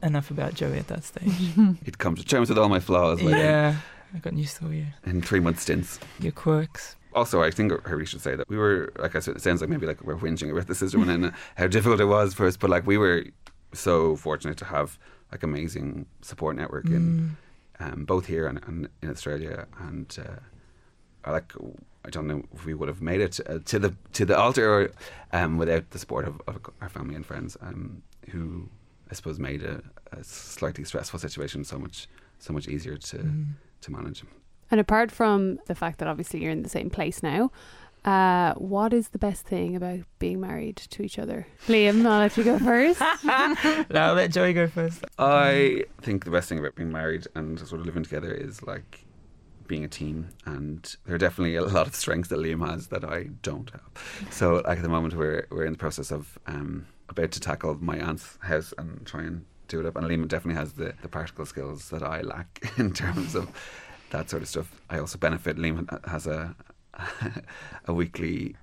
[0.03, 1.33] enough about Joey at that stage.
[1.85, 3.77] He'd come to terms with all my flaws, like yeah,
[4.15, 5.99] I got used to all your in three month stints.
[6.21, 6.97] your quirks.
[7.15, 9.61] also, I think I really should say that we were, like I said, it sounds
[9.63, 12.57] like maybe like we're whinging about the system and how difficult it was for us,
[12.59, 13.25] but like we were
[13.73, 14.99] so fortunate to have
[15.33, 17.37] like amazing support network in
[17.81, 17.93] Mm.
[17.93, 20.56] um, both here and, and in Australia, and uh, I
[21.33, 21.53] like
[22.05, 24.93] I don't know if we would have made it uh, to the to the altar
[25.33, 28.69] um, without the support of, of our family and friends, um, who
[29.11, 32.09] I suppose made a, a slightly stressful situation so much
[32.39, 33.47] so much easier to Mm.
[33.83, 34.23] to manage.
[34.71, 37.51] And apart from the fact that obviously you're in the same place now,
[38.05, 41.45] Uh, what is the best thing about being married to each other?
[41.67, 43.01] Liam, I'll let you go first.
[43.25, 45.05] no, I'll let Joey go first.
[45.19, 49.05] I think the best thing about being married and sort of living together is like
[49.69, 53.05] being a team, and there are definitely a lot of strengths that Liam has that
[53.05, 54.33] I don't have.
[54.33, 57.77] So, like at the moment, we're we're in the process of um, about to tackle
[57.81, 59.97] my aunt's house and try and do it up.
[59.97, 63.51] And Liam definitely has the, the practical skills that I lack in terms of
[64.11, 64.81] that sort of stuff.
[64.91, 65.57] I also benefit.
[65.57, 66.55] Liam has a
[67.87, 68.57] a weekly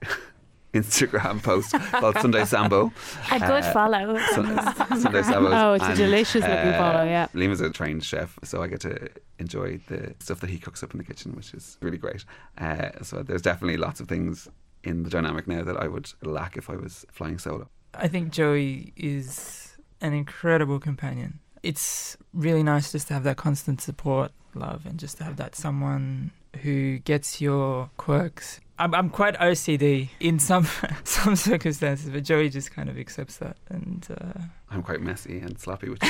[0.73, 2.91] Instagram post called Sunday Sambo.
[3.31, 4.17] A good Uh, follow.
[4.31, 5.51] Sun- Sunday Sambo.
[5.51, 7.27] Oh, it's a delicious looking follow, yeah.
[7.33, 9.09] Liam is a trained chef, so I get to
[9.39, 12.25] enjoy the stuff that he cooks up in the kitchen, which is really great.
[12.57, 14.47] Uh, so there's definitely lots of things
[14.83, 17.69] in the dynamic now that I would lack if I was flying solo.
[17.93, 21.39] I think Joey is an incredible companion.
[21.62, 25.55] It's really nice just to have that constant support, love, and just to have that
[25.55, 26.31] someone
[26.63, 28.59] who gets your quirks.
[28.79, 30.67] I'm, I'm quite OCD in some
[31.03, 34.39] some circumstances, but Joey just kind of accepts that, and uh,
[34.71, 36.01] I'm quite messy and sloppy, which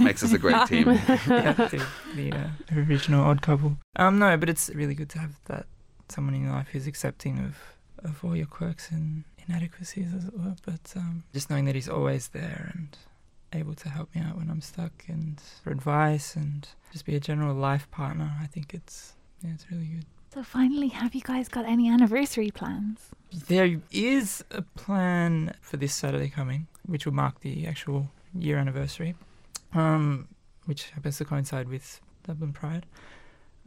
[0.00, 0.88] makes us a great team.
[0.88, 3.76] yeah, the, the uh, original odd couple.
[3.96, 5.66] Um, no, but it's really good to have that
[6.08, 7.56] someone in your life who's accepting of
[8.04, 10.54] of all your quirks and inadequacies, as it were.
[10.64, 12.96] But um, just knowing that he's always there and
[13.52, 17.20] able to help me out when I'm stuck and for advice and just be a
[17.20, 20.04] general life partner, I think it's yeah, it's really good.
[20.34, 22.98] So finally, have you guys got any anniversary plans?
[23.46, 29.14] There is a plan for this Saturday coming, which will mark the actual year anniversary,
[29.74, 30.26] um,
[30.64, 32.84] which happens to coincide with Dublin Pride.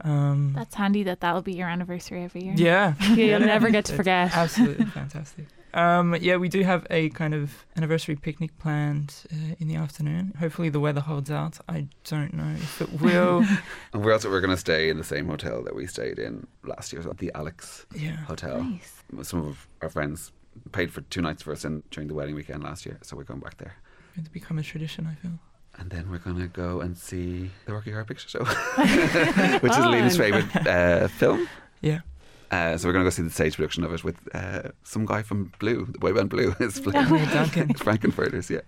[0.02, 2.54] Um, That's handy that that'll be your anniversary every year.
[2.56, 4.36] yeah, You'll never get to forget.
[4.36, 5.46] Absolutely fantastic.
[5.74, 10.34] Um, yeah, we do have a kind of anniversary picnic planned uh, in the afternoon.
[10.38, 11.58] Hopefully, the weather holds out.
[11.68, 13.44] I don't know if it will.
[13.92, 16.46] And we're also we're going to stay in the same hotel that we stayed in
[16.64, 18.16] last year, so the Alex yeah.
[18.16, 18.62] Hotel.
[18.62, 19.02] Nice.
[19.22, 20.32] Some of our friends
[20.72, 23.24] paid for two nights for us in during the wedding weekend last year, so we're
[23.24, 23.76] going back there.
[24.16, 25.38] Going to become a tradition, I feel.
[25.78, 29.78] And then we're going to go and see the Rocky Horror Picture Show, which is
[29.78, 31.48] Liam's favourite uh, film.
[31.80, 32.00] Yeah.
[32.50, 35.04] Uh, so we're going to go see the stage production of it with uh, some
[35.04, 37.74] guy from Blue, the boy band Blue, is playing Emily Duncan.
[37.74, 38.50] Frank-N-Furters.
[38.50, 38.60] Yeah.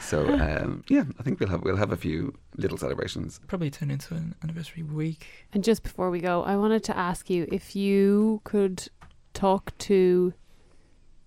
[0.00, 3.40] So um, yeah, I think we'll have we'll have a few little celebrations.
[3.46, 5.26] Probably turn into an anniversary week.
[5.52, 8.88] And just before we go, I wanted to ask you if you could
[9.34, 10.32] talk to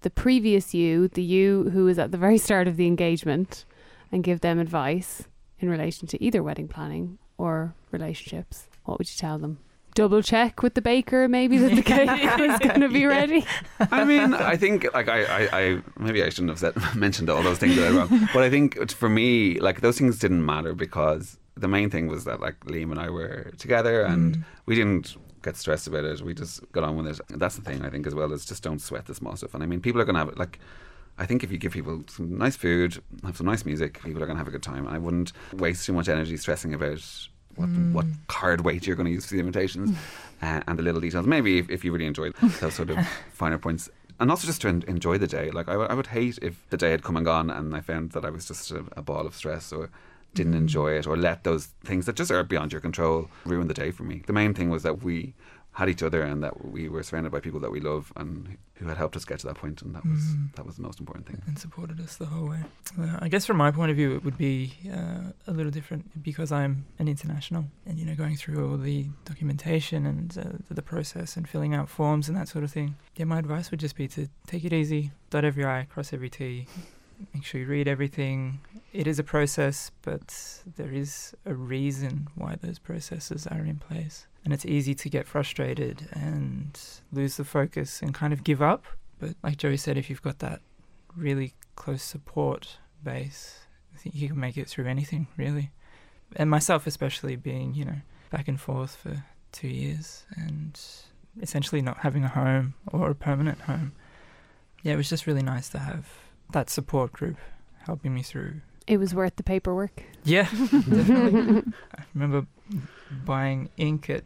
[0.01, 3.65] the previous you, the you who was at the very start of the engagement,
[4.12, 5.23] and give them advice
[5.60, 8.67] in relation to either wedding planning or relationships.
[8.84, 9.60] What would you tell them?
[9.95, 13.06] Double check with the baker, maybe that the cake was going to be Yeah.
[13.08, 13.45] ready.
[13.91, 17.43] I mean, I think like I, I, I maybe I shouldn't have said mentioned all
[17.43, 20.73] those things that I wrong, but I think for me, like those things didn't matter
[20.73, 24.43] because the main thing was that like Liam and I were together and Mm.
[24.65, 26.21] we didn't get stressed about it.
[26.21, 27.19] We just got on with it.
[27.29, 29.53] That's the thing I think as well is just don't sweat the small stuff.
[29.53, 30.60] And I mean, people are gonna have it like.
[31.15, 34.25] I think if you give people some nice food, have some nice music, people are
[34.25, 34.88] going to have a good time.
[34.88, 37.03] I wouldn't waste too much energy stressing about
[37.56, 38.13] what what Mm.
[38.28, 39.96] card weight you're going to use for the invitations
[40.42, 41.26] uh, and the little details.
[41.26, 42.98] Maybe if, if you really enjoy those sort of
[43.34, 43.89] finer points.
[44.20, 45.50] And also just to en- enjoy the day.
[45.52, 47.82] Like, I, w- I would hate if the day had come and gone and I
[47.82, 49.89] found that I was just a, a ball of stress or
[50.34, 53.74] didn't enjoy it or let those things that just are beyond your control ruin the
[53.74, 54.24] day for me.
[54.28, 55.34] The main thing was that we
[55.74, 58.86] had each other and that we were surrounded by people that we love and who
[58.88, 60.54] had helped us get to that point and that was Mm.
[60.56, 61.42] that was the most important thing.
[61.48, 62.62] and supported us the whole way.
[63.00, 66.04] Uh, I guess from my point of view, it would be uh, a little different
[66.24, 70.74] because I'm an international, and you know, going through all the documentation and uh, the,
[70.76, 72.96] the process and filling out forms and that sort of thing.
[73.16, 76.30] Yeah, my advice would just be to take it easy, dot every i, cross every
[76.30, 76.68] t.
[77.34, 78.60] Make sure you read everything.
[78.92, 84.28] It is a process, but there is a reason why those processes are in place.
[84.44, 86.80] And it's easy to get frustrated and
[87.12, 88.86] lose the focus and kind of give up.
[89.20, 90.62] But like Joey said, if you've got that
[91.16, 93.60] really close support base,
[93.94, 95.72] I think you can make it through anything, really.
[96.36, 100.80] And myself, especially, being, you know, back and forth for two years and
[101.42, 103.94] essentially not having a home or a permanent home.
[104.82, 106.08] Yeah, it was just really nice to have
[106.54, 107.38] that support group
[107.86, 108.62] helping me through.
[108.88, 110.04] It was worth the paperwork.
[110.24, 111.63] Yeah, definitely.
[111.98, 112.48] I remember
[113.26, 114.24] buying ink at,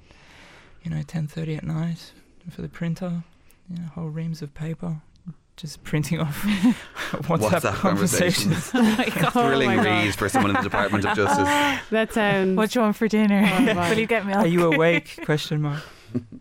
[0.84, 2.12] you know, 10.30 at night
[2.50, 3.24] for the printer,
[3.70, 5.02] you know, whole reams of paper,
[5.58, 6.42] just printing off
[7.12, 8.70] WhatsApp, WhatsApp conversations.
[8.72, 9.26] conversations.
[9.28, 9.86] Oh Thrilling my God.
[9.86, 11.48] read for someone in the Department of Justice.
[11.90, 12.56] That sounds.
[12.58, 13.44] What you want for dinner?
[13.52, 13.90] Oh.
[13.90, 14.38] Will you get milk?
[14.40, 15.20] Are you awake?
[15.26, 15.82] Question mark.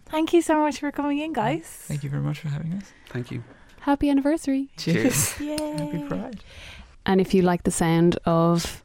[0.06, 1.64] Thank you so much for coming in, guys.
[1.64, 2.84] Thank you very much for having us.
[3.08, 3.42] Thank you.
[3.86, 4.68] Happy anniversary.
[4.76, 5.32] Cheers.
[5.34, 6.42] Happy Pride.
[7.06, 8.82] And if you like the sound of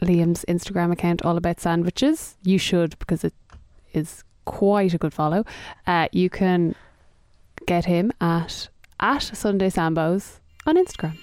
[0.00, 3.34] Liam's Instagram account, All About Sandwiches, you should because it
[3.92, 5.44] is quite a good follow.
[5.86, 6.74] Uh, you can
[7.66, 11.18] get him at at Sunday Sambos on Instagram.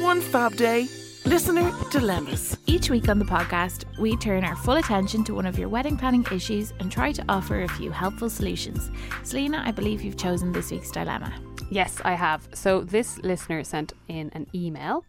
[0.00, 0.88] One Fab Day,
[1.26, 2.56] listener dilemmas.
[2.64, 5.98] Each week on the podcast, we turn our full attention to one of your wedding
[5.98, 8.90] planning issues and try to offer a few helpful solutions.
[9.22, 11.30] Selena, I believe you've chosen this week's dilemma.
[11.72, 12.50] Yes, I have.
[12.52, 15.06] So this listener sent in an email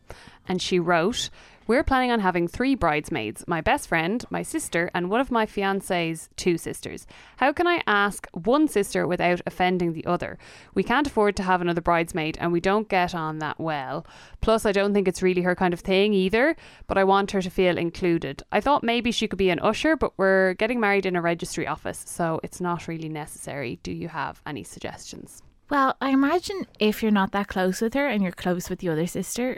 [0.47, 1.30] and she wrote,
[1.67, 5.45] We're planning on having three bridesmaids my best friend, my sister, and one of my
[5.45, 7.06] fiance's two sisters.
[7.36, 10.38] How can I ask one sister without offending the other?
[10.73, 14.08] We can't afford to have another bridesmaid and we don't get on that well.
[14.39, 16.56] Plus, I don't think it's really her kind of thing either,
[16.88, 18.41] but I want her to feel included.
[18.54, 21.67] I thought maybe she could be an usher, but we're getting married in a registry
[21.67, 23.80] office, so it's not really necessary.
[23.84, 25.43] Do you have any suggestions?
[25.74, 28.90] Well, I imagine if you're not that close with her and you're close with the
[28.90, 29.58] other sister,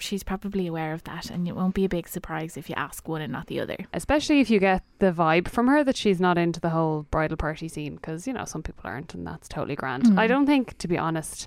[0.00, 3.06] she's probably aware of that, and it won't be a big surprise if you ask
[3.06, 3.76] one and not the other.
[3.92, 7.36] especially if you get the vibe from her that she's not into the whole bridal
[7.36, 10.18] party scene because you know some people aren't and that's totally grand Mm.
[10.18, 11.46] i don't think to be honest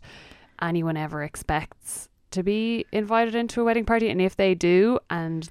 [0.61, 5.49] anyone ever expects to be invited into a wedding party and if they do and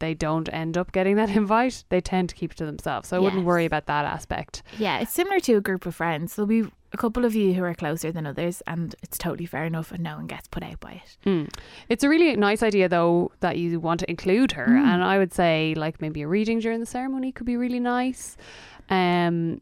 [0.00, 3.16] they don't end up getting that invite they tend to keep it to themselves so
[3.16, 6.34] i wouldn't worry about that aspect Yeah, it's similar to a group of friends.
[6.34, 9.64] There'll be a couple of you who are closer than others, and it's totally fair
[9.64, 11.16] enough, and no one gets put out by it.
[11.26, 11.52] Mm.
[11.88, 14.66] It's a really nice idea, though, that you want to include her.
[14.66, 14.84] Mm.
[14.84, 18.36] And I would say, like, maybe a reading during the ceremony could be really nice.
[18.90, 19.60] Um,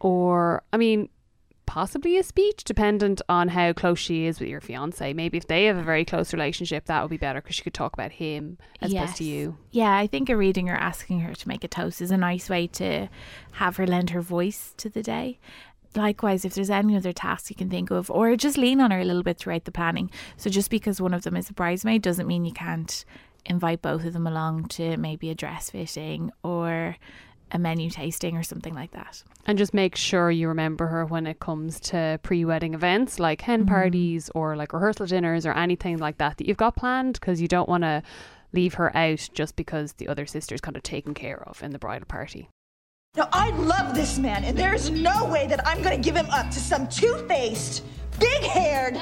[0.00, 1.08] or, I mean,
[1.66, 5.12] possibly a speech, dependent on how close she is with your fiance.
[5.12, 7.74] Maybe if they have a very close relationship, that would be better because she could
[7.74, 9.58] talk about him as opposed to you.
[9.70, 12.48] Yeah, I think a reading or asking her to make a toast is a nice
[12.48, 13.08] way to
[13.52, 15.40] have her lend her voice to the day.
[15.96, 19.00] Likewise, if there's any other tasks you can think of, or just lean on her
[19.00, 20.10] a little bit throughout the planning.
[20.36, 23.04] So, just because one of them is a bridesmaid doesn't mean you can't
[23.46, 26.96] invite both of them along to maybe a dress fitting or
[27.50, 29.22] a menu tasting or something like that.
[29.46, 33.40] And just make sure you remember her when it comes to pre wedding events like
[33.40, 33.68] hen Mm-hmm.
[33.68, 37.48] parties or like rehearsal dinners or anything like that that you've got planned because you
[37.48, 38.02] don't want to
[38.52, 41.78] leave her out just because the other sister's kind of taken care of in the
[41.78, 42.50] bridal party.
[43.16, 46.30] Now, I love this man, and there is no way that I'm gonna give him
[46.30, 47.82] up to some two faced,
[48.20, 48.96] big haired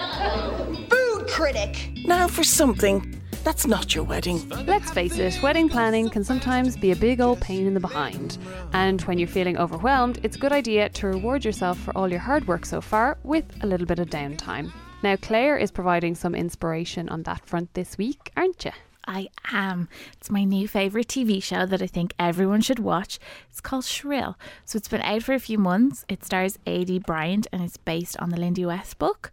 [0.88, 1.90] food critic.
[2.07, 4.49] Now for something that's not your wedding.
[4.66, 8.38] Let's face it, wedding planning can sometimes be a big old pain in the behind.
[8.73, 12.21] And when you're feeling overwhelmed, it's a good idea to reward yourself for all your
[12.21, 14.73] hard work so far with a little bit of downtime.
[15.03, 18.73] Now, Claire is providing some inspiration on that front this week, aren't you?
[19.07, 19.88] I am.
[20.14, 23.19] It's my new favourite TV show that I think everyone should watch.
[23.51, 24.37] It's called Shrill.
[24.64, 26.05] So it's been out for a few months.
[26.09, 29.31] It stars Aidy Bryant and it's based on the Lindy West book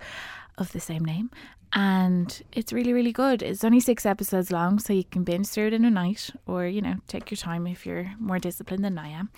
[0.57, 1.31] of the same name.
[1.73, 3.41] And it's really, really good.
[3.41, 6.67] It's only six episodes long, so you can binge through it in a night or,
[6.67, 9.31] you know, take your time if you're more disciplined than I am.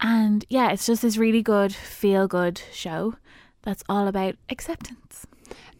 [0.00, 3.14] And yeah, it's just this really good, feel good show
[3.62, 5.26] that's all about acceptance.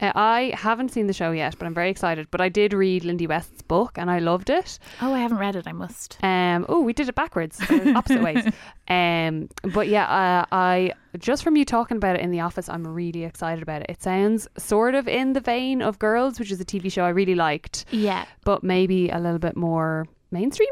[0.01, 2.27] Uh, I haven't seen the show yet, but I'm very excited.
[2.31, 4.79] But I did read Lindy West's book and I loved it.
[5.01, 5.67] Oh, I haven't read it.
[5.67, 6.19] I must.
[6.25, 8.45] Um, oh, we did it backwards, or opposite ways.
[8.89, 12.87] Um, but yeah, uh, I just from you talking about it in the office, I'm
[12.87, 13.87] really excited about it.
[13.89, 17.09] It sounds sort of in the vein of Girls, which is a TV show I
[17.11, 18.27] really liked, Yeah.
[18.45, 20.69] but maybe a little bit more mainstream.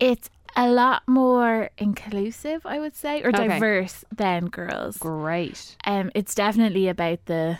[0.00, 3.48] it's a lot more inclusive, I would say, or Okay.
[3.48, 4.96] diverse than girls.
[4.98, 7.58] Great, Um, it's definitely about the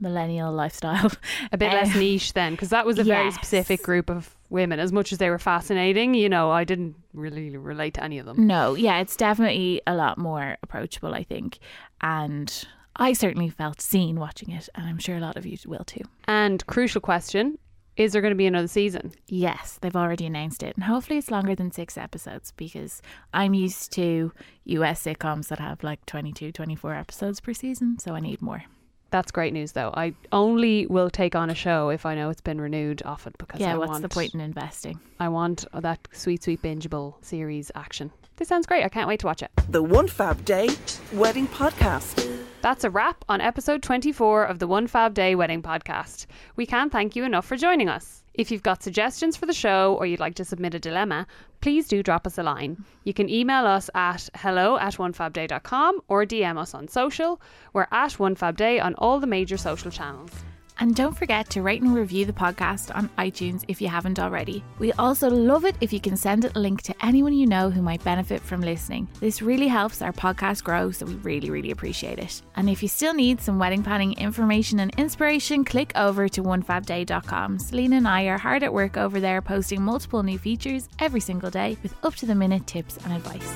[0.00, 1.10] millennial lifestyle.
[1.52, 4.78] a bit Uh, less niche then, because that was a very specific group of women.
[4.78, 8.26] As much as they were fascinating, you know, I didn't really relate to any of
[8.26, 8.46] them.
[8.46, 11.58] No, yeah, it's definitely a lot more approachable, I think,
[12.00, 15.84] and I certainly felt seen watching it, and I'm sure a lot of you will
[15.84, 16.02] too.
[16.26, 17.58] And crucial question:
[17.96, 19.12] Is there going to be another season?
[19.26, 23.02] Yes, they've already announced it, and hopefully it's longer than six episodes because
[23.34, 24.32] I'm used to
[24.64, 28.64] US sitcoms that have like 22, 24 episodes per season, so I need more.
[29.10, 29.92] That's great news, though.
[29.94, 33.60] I only will take on a show if I know it's been renewed often because
[33.60, 35.00] yeah, I what's want, the point in investing?
[35.20, 38.10] I want that sweet, sweet bingeable series action.
[38.36, 38.84] This sounds great.
[38.84, 39.50] I can't wait to watch it.
[39.70, 40.68] The One Fab Day
[41.12, 42.44] Wedding Podcast.
[42.60, 46.26] That's a wrap on episode 24 of the One Fab Day Wedding Podcast.
[46.56, 48.24] We can't thank you enough for joining us.
[48.36, 51.26] If you've got suggestions for the show or you'd like to submit a dilemma,
[51.62, 52.84] please do drop us a line.
[53.04, 57.40] You can email us at hello at onefabday.com or DM us on social.
[57.72, 60.32] We're at onefabday on all the major social channels.
[60.78, 64.62] And don't forget to rate and review the podcast on iTunes if you haven't already.
[64.78, 67.82] We also love it if you can send a link to anyone you know who
[67.82, 69.08] might benefit from listening.
[69.20, 72.42] This really helps our podcast grow, so we really, really appreciate it.
[72.56, 77.58] And if you still need some wedding planning information and inspiration, click over to onefabday.com.
[77.58, 81.50] Selena and I are hard at work over there posting multiple new features every single
[81.50, 83.52] day with up to the minute tips and advice.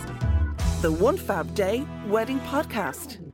[0.83, 3.30] The One Fab Day Wedding Podcast.